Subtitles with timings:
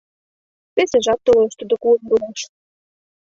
[0.75, 2.39] Весыжат толеш тудо куэ руаш.